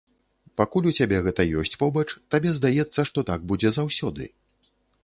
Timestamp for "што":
3.13-3.19